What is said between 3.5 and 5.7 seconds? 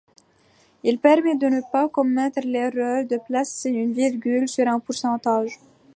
une virgule sur un pourcentage.